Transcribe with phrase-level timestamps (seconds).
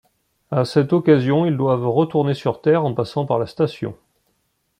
[0.49, 3.95] À cette occasion ils doivent retourner sur Terre en passant par la station.